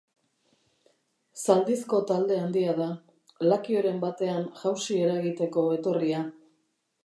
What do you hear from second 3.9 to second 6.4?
batean jausi eragiteko etorria.